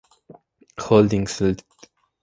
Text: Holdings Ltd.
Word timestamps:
Holdings 0.79 1.39
Ltd. 1.41 1.63